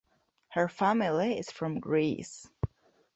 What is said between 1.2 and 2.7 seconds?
is from Greece.